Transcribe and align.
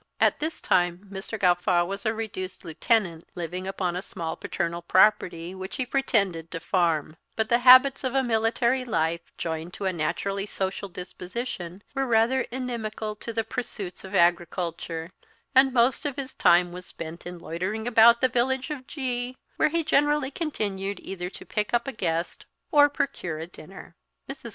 At 0.19 0.39
this 0.39 0.61
time 0.61 1.07
Mr. 1.13 1.37
Gawffaw 1.39 1.85
was 1.85 2.07
a 2.07 2.13
reduced 2.15 2.65
lieutenant, 2.65 3.29
living 3.35 3.67
upon 3.67 3.95
a 3.95 4.01
small 4.01 4.35
paternal 4.35 4.81
property, 4.81 5.53
which 5.53 5.75
he 5.75 5.85
pretended 5.85 6.49
to 6.49 6.59
farm; 6.59 7.17
but 7.35 7.49
the 7.49 7.59
habits 7.59 8.03
of 8.03 8.15
a 8.15 8.23
military 8.23 8.83
life, 8.83 9.21
joined 9.37 9.75
to 9.75 9.85
a 9.85 9.93
naturally 9.93 10.47
social 10.47 10.89
disposition, 10.89 11.83
were 11.93 12.07
rather 12.07 12.41
inimical 12.49 13.15
to 13.17 13.31
the 13.31 13.43
pursuits 13.43 14.03
of 14.03 14.15
agriculture, 14.15 15.11
and 15.53 15.71
most 15.71 16.03
of 16.07 16.15
his 16.15 16.33
time 16.33 16.71
was 16.71 16.87
spent 16.87 17.27
in 17.27 17.37
loitering 17.37 17.87
about 17.87 18.21
the 18.21 18.27
village 18.27 18.71
of 18.71 18.87
G, 18.87 19.37
where 19.57 19.69
he 19.69 19.83
generally 19.83 20.31
continued 20.31 20.99
either 20.99 21.29
to 21.29 21.45
pick 21.45 21.75
up 21.75 21.87
a 21.87 21.91
guest 21.91 22.47
or 22.71 22.89
procure 22.89 23.37
a 23.37 23.45
dinner. 23.45 23.93
Mrs. 24.27 24.49